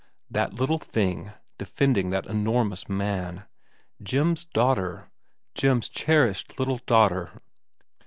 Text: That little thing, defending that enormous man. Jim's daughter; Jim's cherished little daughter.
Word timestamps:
That 0.31 0.55
little 0.55 0.79
thing, 0.79 1.31
defending 1.59 2.09
that 2.09 2.25
enormous 2.25 2.89
man. 2.89 3.45
Jim's 4.01 4.43
daughter; 4.45 5.11
Jim's 5.53 5.89
cherished 5.89 6.57
little 6.57 6.79
daughter. 6.87 7.39